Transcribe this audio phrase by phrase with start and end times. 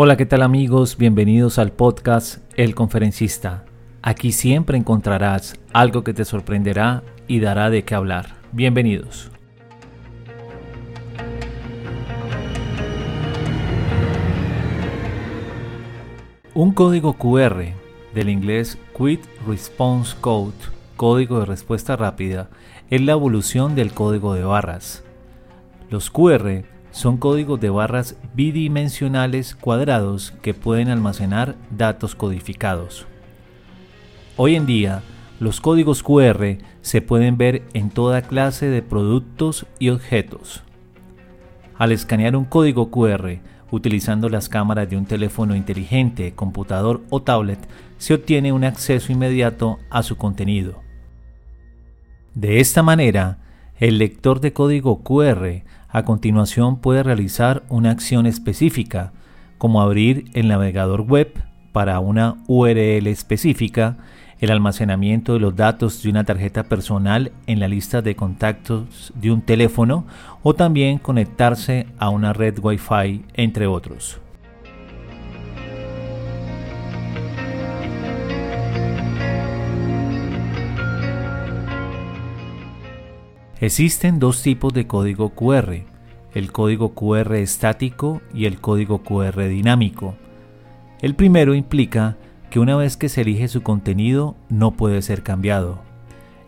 [0.00, 0.96] Hola, ¿qué tal amigos?
[0.96, 3.64] Bienvenidos al podcast El Conferencista.
[4.00, 8.36] Aquí siempre encontrarás algo que te sorprenderá y dará de qué hablar.
[8.52, 9.32] Bienvenidos.
[16.54, 17.72] Un código QR,
[18.14, 20.54] del inglés Quick Response Code,
[20.96, 22.50] código de respuesta rápida,
[22.88, 25.02] es la evolución del código de barras.
[25.90, 33.06] Los QR son códigos de barras bidimensionales cuadrados que pueden almacenar datos codificados.
[34.36, 35.02] Hoy en día,
[35.40, 40.62] los códigos QR se pueden ver en toda clase de productos y objetos.
[41.76, 43.38] Al escanear un código QR
[43.70, 47.58] utilizando las cámaras de un teléfono inteligente, computador o tablet,
[47.98, 50.80] se obtiene un acceso inmediato a su contenido.
[52.34, 53.38] De esta manera,
[53.78, 59.12] el lector de código QR a continuación puede realizar una acción específica,
[59.56, 61.32] como abrir el navegador web
[61.72, 63.96] para una URL específica,
[64.40, 69.32] el almacenamiento de los datos de una tarjeta personal en la lista de contactos de
[69.32, 70.06] un teléfono
[70.42, 74.20] o también conectarse a una red Wi-Fi, entre otros.
[83.68, 85.82] Existen dos tipos de código QR,
[86.32, 90.16] el código QR estático y el código QR dinámico.
[91.02, 92.16] El primero implica
[92.48, 95.82] que una vez que se elige su contenido no puede ser cambiado.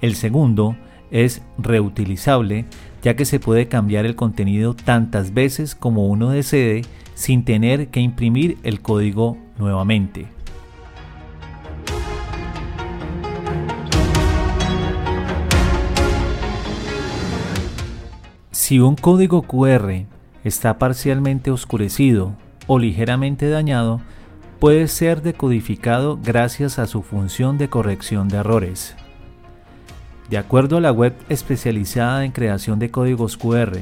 [0.00, 0.76] El segundo
[1.12, 2.64] es reutilizable
[3.00, 6.82] ya que se puede cambiar el contenido tantas veces como uno desee
[7.14, 10.33] sin tener que imprimir el código nuevamente.
[18.54, 20.06] Si un código QR
[20.44, 22.36] está parcialmente oscurecido
[22.68, 24.00] o ligeramente dañado,
[24.60, 28.94] puede ser decodificado gracias a su función de corrección de errores.
[30.30, 33.76] De acuerdo a la web especializada en creación de códigos QR,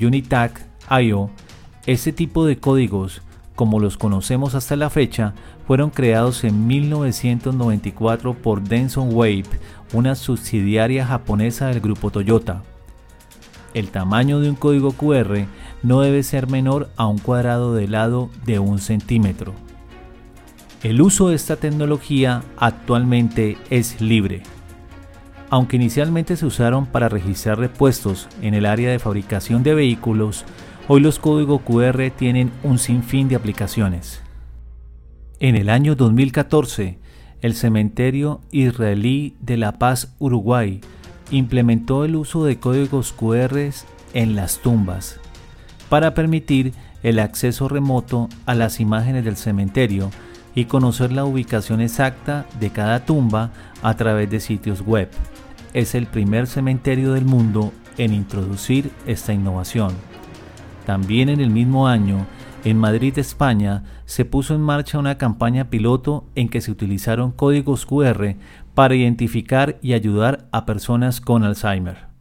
[0.00, 1.30] Unitac.io,
[1.86, 3.22] este tipo de códigos,
[3.54, 5.32] como los conocemos hasta la fecha,
[5.68, 9.44] fueron creados en 1994 por Denson Wave,
[9.92, 12.64] una subsidiaria japonesa del grupo Toyota.
[13.74, 15.46] El tamaño de un código QR
[15.82, 19.54] no debe ser menor a un cuadrado de lado de un centímetro.
[20.82, 24.42] El uso de esta tecnología actualmente es libre.
[25.48, 30.44] Aunque inicialmente se usaron para registrar repuestos en el área de fabricación de vehículos,
[30.88, 34.22] hoy los códigos QR tienen un sinfín de aplicaciones.
[35.40, 36.98] En el año 2014,
[37.42, 40.80] el cementerio israelí de La Paz, Uruguay,
[41.32, 43.58] implementó el uso de códigos QR
[44.14, 45.18] en las tumbas
[45.88, 46.72] para permitir
[47.02, 50.10] el acceso remoto a las imágenes del cementerio
[50.54, 53.50] y conocer la ubicación exacta de cada tumba
[53.82, 55.08] a través de sitios web.
[55.72, 59.92] Es el primer cementerio del mundo en introducir esta innovación.
[60.86, 62.26] También en el mismo año,
[62.64, 67.86] en Madrid, España, se puso en marcha una campaña piloto en que se utilizaron códigos
[67.86, 68.36] QR
[68.74, 72.06] para identificar y ayudar a personas con Alzheimer.